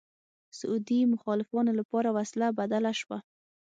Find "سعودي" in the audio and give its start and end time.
0.59-0.99